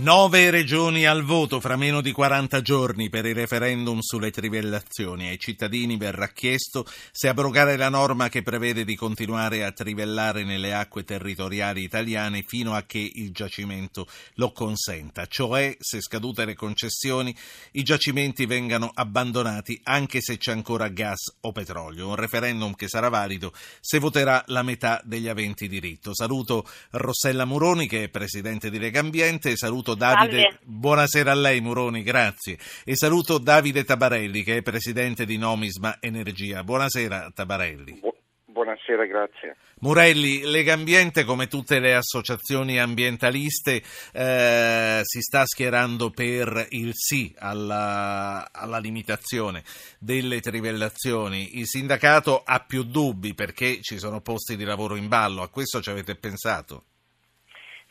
[0.00, 5.26] Nove regioni al voto fra meno di 40 giorni per il referendum sulle trivellazioni.
[5.26, 10.72] Ai cittadini verrà chiesto se abrogare la norma che prevede di continuare a trivellare nelle
[10.72, 17.34] acque territoriali italiane fino a che il giacimento lo consenta, cioè se scadute le concessioni
[17.72, 22.06] i giacimenti vengano abbandonati anche se c'è ancora gas o petrolio.
[22.06, 26.14] Un referendum che sarà valido se voterà la metà degli aventi diritto.
[26.14, 30.42] Saluto Rossella Muroni che è presidente di Legambiente e saluto saluto Davide.
[30.42, 30.58] Salve.
[30.64, 32.58] Buonasera a lei, Muroni, grazie.
[32.84, 36.62] E saluto Davide Tabarelli, che è presidente di Nomisma Energia.
[36.64, 37.98] Buonasera, Tabarelli.
[38.00, 39.56] Bu- buonasera, grazie.
[39.80, 43.80] Murelli, Legambiente, come tutte le associazioni ambientaliste,
[44.12, 49.62] eh, si sta schierando per il sì alla, alla, limitazione
[50.00, 51.58] delle trivellazioni.
[51.58, 55.42] Il sindacato ha più dubbi perché ci sono posti di lavoro in ballo.
[55.42, 56.82] A questo ci avete pensato?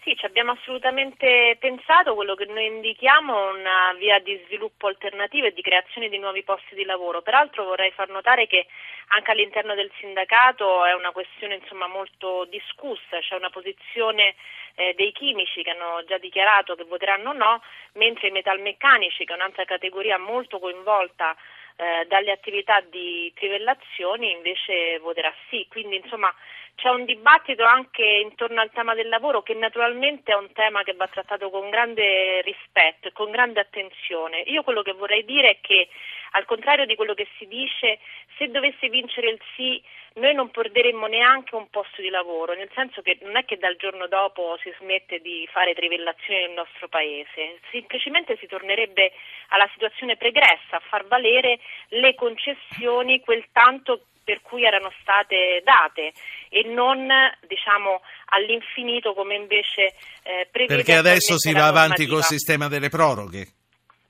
[0.08, 5.48] Sì, ci abbiamo assolutamente pensato, quello che noi indichiamo è una via di sviluppo alternativo
[5.48, 7.22] e di creazione di nuovi posti di lavoro.
[7.22, 8.68] Peraltro vorrei far notare che
[9.08, 14.36] anche all'interno del sindacato è una questione insomma, molto discussa, c'è una posizione
[14.76, 17.62] eh, dei chimici che hanno già dichiarato che voteranno no,
[17.96, 21.36] mentre i metalmeccanici, che è un'altra categoria molto coinvolta
[21.76, 25.68] eh, dalle attività di trivellazioni, invece voterà sì.
[25.70, 26.34] Quindi insomma
[26.78, 30.94] c'è un dibattito anche intorno al tema del lavoro che naturalmente è un tema che
[30.94, 34.42] va trattato con grande rispetto e con grande attenzione.
[34.42, 35.90] Io quello che vorrei dire è che
[36.34, 37.98] al contrario di quello che si dice,
[38.38, 39.82] se dovesse vincere il sì
[40.18, 43.76] noi non perderemmo neanche un posto di lavoro, nel senso che non è che dal
[43.76, 49.14] giorno dopo si smette di fare trivellazioni nel nostro paese, semplicemente si tornerebbe
[49.50, 56.12] alla situazione pregressa, a far valere le concessioni quel tanto per cui erano state date
[56.50, 57.08] e non
[57.48, 58.02] diciamo,
[58.36, 63.48] all'infinito come invece eh, prevede Perché adesso si va avanti col sistema delle proroghe.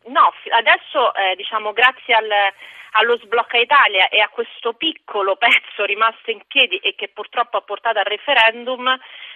[0.06, 2.32] No, adesso eh, diciamo, grazie al,
[2.94, 7.62] allo sblocca Italia e a questo piccolo pezzo rimasto in piedi e che purtroppo ha
[7.62, 8.90] portato al referendum,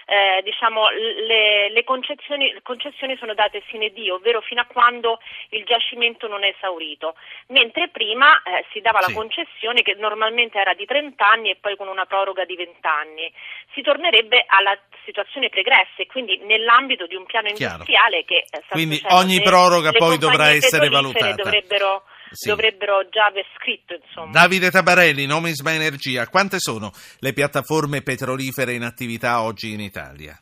[0.06, 5.18] eh, diciamo, le, le, concessioni, le, concessioni, sono date sine die, ovvero fino a quando
[5.50, 7.14] il giacimento non è esaurito,
[7.48, 9.10] mentre prima eh, si dava sì.
[9.10, 12.78] la concessione che normalmente era di 30 anni e poi con una proroga di 20
[12.82, 13.32] anni.
[13.74, 18.24] Si tornerebbe alla situazione pregressa e quindi nell'ambito di un piano industriale Chiaro.
[18.24, 18.44] che...
[18.50, 21.42] Eh, quindi ogni proroga poi dovrà essere valutata.
[21.42, 22.48] Dovrebbero sì.
[22.48, 23.94] dovrebbero già aver scritto.
[23.94, 24.30] Insomma.
[24.30, 30.38] Davide Tabarelli, Nomisma Energia, quante sono le piattaforme petrolifere in attività oggi in Italia?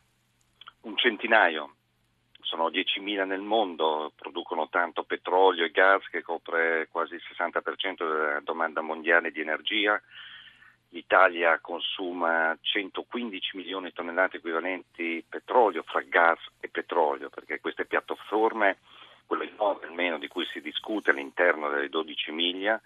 [0.82, 1.74] Un centinaio.
[2.40, 8.40] Sono 10.000 nel mondo, producono tanto petrolio e gas che copre quasi il 60% della
[8.42, 10.00] domanda mondiale di energia.
[10.88, 18.78] L'Italia consuma 115 milioni di tonnellate equivalenti petrolio fra gas e petrolio, perché queste piattaforme
[19.30, 22.80] quello enorme almeno di cui si discute all'interno delle 12 miglia,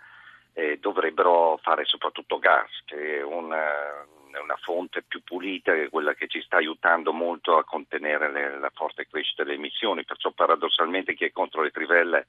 [0.53, 6.13] eh, dovrebbero fare soprattutto gas, che è una, è una, fonte più pulita, che quella
[6.13, 11.15] che ci sta aiutando molto a contenere le, la forte crescita delle emissioni, perciò paradossalmente
[11.15, 12.27] chi è contro le trivelle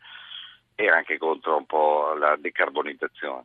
[0.76, 3.44] è anche contro un po' la decarbonizzazione.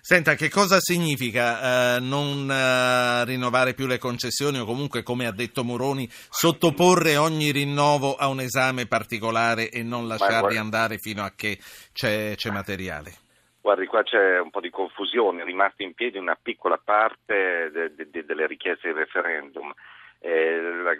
[0.00, 5.32] Senta, che cosa significa eh, non eh, rinnovare più le concessioni o comunque, come ha
[5.32, 11.32] detto Moroni, sottoporre ogni rinnovo a un esame particolare e non lasciarli andare fino a
[11.34, 11.58] che
[11.92, 13.12] c'è, c'è materiale?
[13.60, 17.94] Guardi, qua c'è un po' di confusione, è rimasta in piedi una piccola parte de,
[17.94, 19.70] de, de, delle richieste di referendum.
[20.18, 20.94] Eh, la,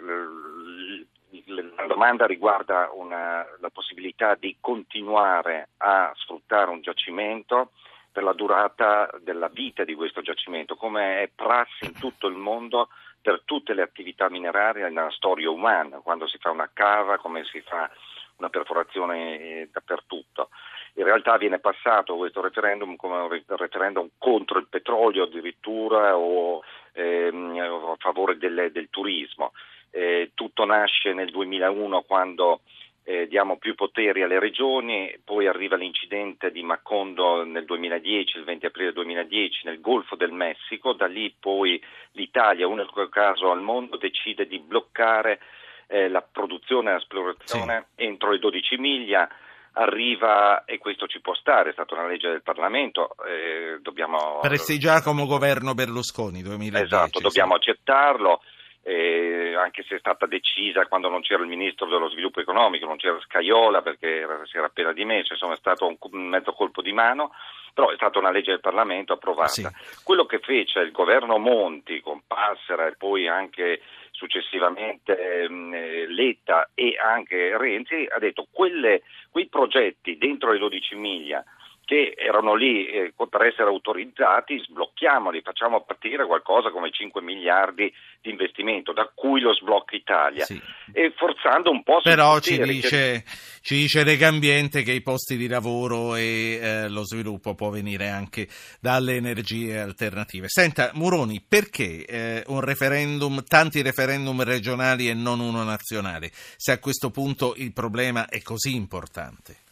[1.45, 7.71] la, domanda riguarda una, la possibilità di continuare a sfruttare un giacimento
[8.11, 12.89] per la durata della vita di questo giacimento, come è prassi in tutto il mondo
[13.21, 17.61] per tutte le attività minerarie nella storia umana, quando si fa una cava, come si
[17.61, 17.89] fa
[18.37, 20.49] una perforazione eh, dappertutto.
[20.95, 26.61] In realtà viene passato questo referendum come un referendum contro il petrolio addirittura o
[26.93, 29.53] ehm, a favore del, del turismo.
[29.91, 32.61] Eh, tutto nasce nel 2001 quando
[33.03, 38.65] eh, diamo più poteri alle regioni, poi arriva l'incidente di Macondo nel 2010, il 20
[38.67, 41.81] aprile 2010 nel Golfo del Messico, da lì poi
[42.11, 45.39] l'Italia, unico caso al mondo, decide di bloccare
[45.87, 48.03] eh, la produzione e l'esplorazione sì.
[48.03, 49.27] entro le 12 miglia
[49.73, 54.39] arriva, e questo ci può stare, è stata una legge del Parlamento, eh, dobbiamo...
[54.41, 56.83] Prestigiare come governo Berlusconi 2010.
[56.83, 57.69] Esatto, dobbiamo sì.
[57.69, 58.41] accettarlo
[58.83, 62.97] eh, anche se è stata decisa quando non c'era il ministro dello sviluppo economico, non
[62.97, 66.81] c'era Scaiola perché era, si era appena dimesso, insomma è stato un, un, mezzo colpo
[66.81, 67.31] di mano,
[67.73, 69.49] però è stata una legge del Parlamento approvata.
[69.49, 69.67] Sì.
[70.03, 76.97] Quello che fece il governo Monti con Passera e poi anche successivamente ehm, Letta e
[76.97, 81.43] anche Renzi, ha detto quelle, quei progetti dentro le 12 miglia
[81.91, 88.29] che erano lì eh, per essere autorizzati, sblocchiamoli, facciamo partire qualcosa come 5 miliardi di
[88.29, 90.57] investimento, da cui lo sblocco Italia, sì.
[90.93, 93.23] e forzando un po' Però ci dice, che...
[93.61, 98.47] ci dice Regambiente che i posti di lavoro e eh, lo sviluppo può venire anche
[98.79, 100.47] dalle energie alternative.
[100.47, 106.79] Senta, Muroni, perché eh, un referendum, tanti referendum regionali e non uno nazionale, se a
[106.79, 109.69] questo punto il problema è così importante?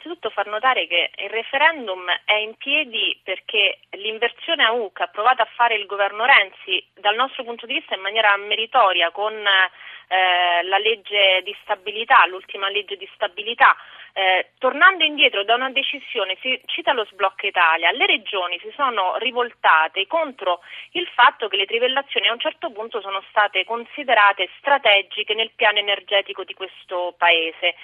[0.00, 5.08] Innanzitutto far notare che il referendum è in piedi perché l'inversione a U che ha
[5.08, 9.34] provato a fare il governo Renzi dal nostro punto di vista in maniera meritoria con
[9.34, 13.76] eh, la legge di stabilità, l'ultima legge di stabilità,
[14.12, 19.16] eh, tornando indietro da una decisione, si cita lo sblocco Italia, le regioni si sono
[19.18, 20.60] rivoltate contro
[20.92, 25.78] il fatto che le trivellazioni a un certo punto sono state considerate strategiche nel piano
[25.78, 27.76] energetico di questo Paese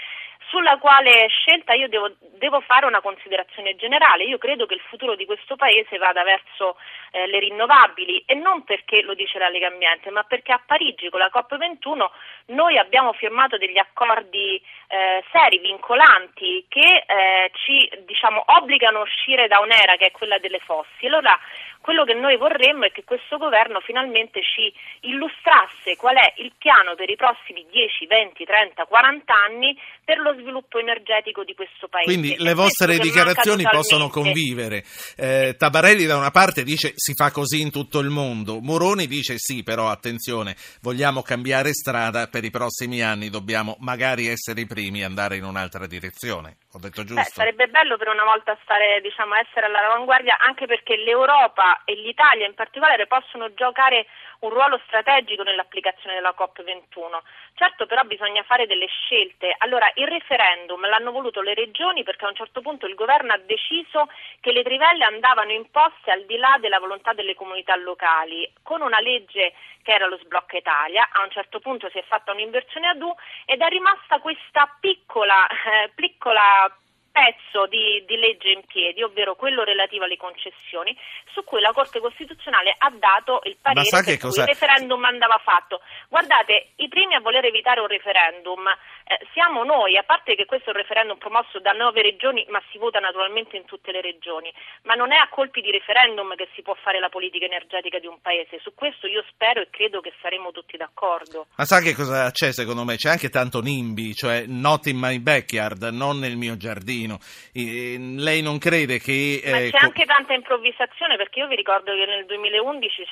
[0.48, 4.24] sulla quale scelta io devo, devo, fare una considerazione generale.
[4.24, 6.76] Io credo che il futuro di questo Paese vada verso
[7.10, 11.08] eh, le rinnovabili e non perché lo dice la Lega Ambiente, ma perché a Parigi
[11.10, 12.06] con la COP21
[12.46, 19.48] noi abbiamo firmato degli accordi eh, seri, vincolanti, che eh, ci diciamo, obbligano a uscire
[19.48, 21.08] da un'era che è quella delle fossili.
[21.08, 21.38] Allora,
[21.80, 24.72] quello che noi vorremmo è che questo governo finalmente ci
[25.02, 30.34] illustrasse qual è il piano per i prossimi 10, 20, 30, 40 anni per lo
[30.40, 32.06] sviluppo energetico di questo Paese.
[32.06, 34.84] Quindi le vostre dichiarazioni possono convivere.
[35.16, 39.34] Eh, Tabarelli da una parte dice si fa così in tutto il mondo, Moroni dice
[39.38, 45.02] sì, però attenzione, vogliamo cambiare strada per i prossimi anni, dobbiamo magari essere i primi
[45.02, 46.58] a andare in un'altra direzione.
[46.72, 47.22] Ho detto giusto?
[47.22, 52.46] Beh, sarebbe bello per una volta stare, diciamo, essere all'avanguardia, anche perché l'Europa e l'Italia
[52.46, 54.06] in particolare possono giocare
[54.40, 57.20] un ruolo strategico nell'applicazione della COP21.
[57.54, 59.54] Certo però bisogna fare delle scelte.
[59.58, 63.38] Allora il referendum l'hanno voluto le regioni perché a un certo punto il governo ha
[63.38, 64.08] deciso
[64.40, 68.50] che le trivelle andavano imposte al di là della volontà delle comunità locali.
[68.62, 72.32] Con una legge che era lo sblocca Italia, a un certo punto si è fatta
[72.32, 76.68] un'inversione ad U ed è rimasta questa piccola, eh, piccola
[77.16, 80.94] pezzo di, di, legge in piedi, ovvero quello relativo alle concessioni,
[81.32, 84.42] su cui la Corte Costituzionale ha dato il parere cui cosa...
[84.42, 85.80] il referendum andava fatto.
[86.10, 88.68] Guardate, i primi a voler evitare un referendum
[89.08, 92.60] eh, siamo noi, a parte che questo è un referendum promosso da nove regioni, ma
[92.72, 94.52] si vota naturalmente in tutte le regioni,
[94.82, 98.08] ma non è a colpi di referendum che si può fare la politica energetica di
[98.08, 98.58] un paese.
[98.60, 101.46] Su questo io spero e credo che saremo tutti d'accordo.
[101.54, 102.96] Ma sa che cosa c'è secondo me?
[102.96, 107.05] C'è anche tanto NIMBY, cioè not in my backyard, non nel mio giardino.
[107.52, 109.40] E lei non crede che...
[109.42, 113.06] Eh, ma c'è anche tanta improvvisazione perché io vi ricordo che nel 2011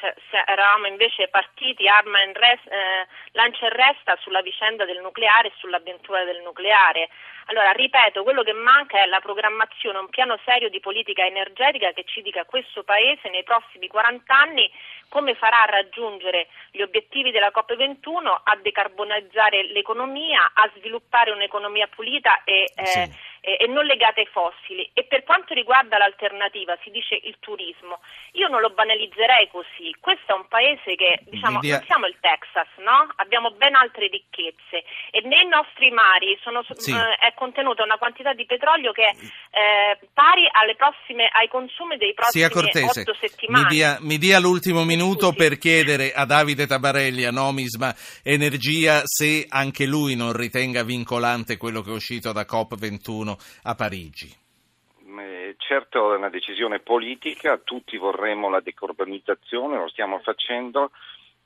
[0.46, 5.52] eravamo invece partiti arma in res- eh, lancia e resta sulla vicenda del nucleare e
[5.58, 7.08] sulla avventura del nucleare.
[7.46, 12.04] Allora, ripeto, quello che manca è la programmazione, un piano serio di politica energetica che
[12.06, 14.70] ci dica questo Paese nei prossimi 40 anni
[15.08, 22.42] come farà a raggiungere gli obiettivi della COP21, a decarbonizzare l'economia, a sviluppare un'economia pulita
[22.44, 23.10] e, eh, sì.
[23.44, 24.88] Eh, e, non legata ai fossili.
[24.94, 28.00] E per quanto riguarda l'alternativa, si dice il turismo,
[28.32, 29.94] io non lo banalizzerei così.
[30.00, 31.76] Questo è un paese che, diciamo, dia...
[31.76, 33.12] non siamo il Texas, no?
[33.16, 36.92] Abbiamo ben altre ricchezze e nei nostri mari sono, sì.
[36.92, 42.14] eh, è contenuta una quantità di petrolio che è eh, pari prossime, ai consumi dei
[42.14, 43.64] prossimi otto settimane.
[43.64, 49.02] Mi dia, mi dia l'ultimo minuto minuto per chiedere a Davide Tabarelli, a Nomisma Energia,
[49.04, 54.42] se anche lui non ritenga vincolante quello che è uscito da COP21 a Parigi.
[55.56, 60.90] Certo è una decisione politica, tutti vorremmo la decarbonizzazione, lo stiamo facendo.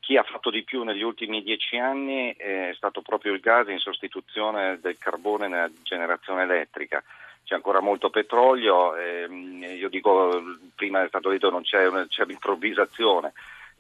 [0.01, 3.79] Chi ha fatto di più negli ultimi dieci anni è stato proprio il gas in
[3.79, 7.03] sostituzione del carbone nella generazione elettrica
[7.49, 10.43] c'è ancora molto petrolio, ehm, io dico,
[10.75, 13.33] prima è stato detto non c'è, una, c'è l'improvvisazione,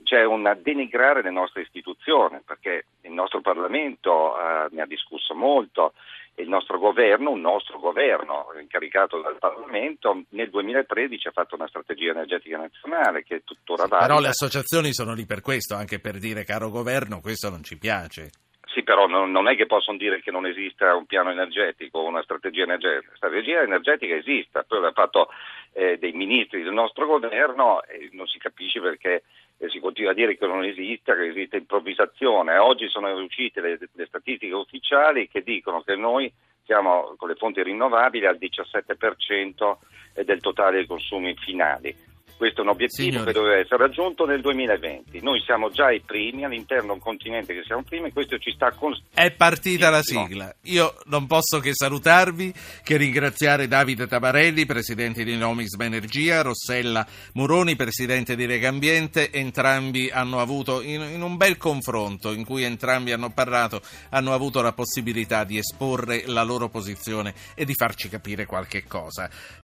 [0.04, 5.92] c'è un denigrare le nostre istituzioni, perché il nostro Parlamento eh, ne ha discusso molto,
[6.38, 12.10] il nostro governo, un nostro governo incaricato dal Parlamento, nel 2013 ha fatto una strategia
[12.10, 14.06] energetica nazionale che è tuttora valida.
[14.06, 17.78] Però le associazioni sono lì per questo, anche per dire caro governo, questo non ci
[17.78, 18.30] piace.
[18.66, 22.22] Sì, però non, non, è che possono dire che non esista un piano energetico, una
[22.22, 23.10] strategia energetica.
[23.10, 25.28] La strategia energetica esiste, poi l'ha fatto
[25.72, 29.24] eh, dei ministri del nostro governo e non si capisce perché
[29.58, 32.56] eh, si continua a dire che non esiste, che esiste improvvisazione.
[32.56, 36.32] Oggi sono uscite le, le statistiche ufficiali che dicono che noi
[36.64, 39.76] siamo con le fonti rinnovabili al 17%
[40.24, 43.32] del totale dei consumi finali Questo è un obiettivo Signori.
[43.32, 45.20] che doveva essere raggiunto nel 2020.
[45.22, 48.52] Noi siamo già i primi all'interno di un continente che siamo primi e questo ci
[48.52, 48.96] sta con...
[49.12, 50.54] È partita la sigla.
[50.66, 52.54] Io non posso che salutarvi,
[52.84, 59.32] che ringraziare Davide Tabarelli, presidente di Nomics Energia, Rossella Muroni, presidente di Legambiente.
[59.32, 63.80] Entrambi hanno avuto, in, in un bel confronto in cui entrambi hanno parlato,
[64.10, 69.28] hanno avuto la possibilità di esporre la loro posizione e di farci capire qualche cosa.